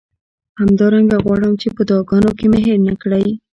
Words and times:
همدارنګه 0.59 1.17
غواړم 1.23 1.53
چې 1.61 1.67
په 1.75 1.81
دعاګانو 1.89 2.31
کې 2.37 2.45
مې 2.51 2.59
هیر 2.65 2.79
نه 2.87 2.93
کړئ. 3.01 3.25